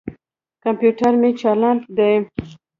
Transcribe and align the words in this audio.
کمپیوټر 0.63 1.13
مې 1.21 1.31
چالاند 1.39 1.81
دي. 1.97 2.11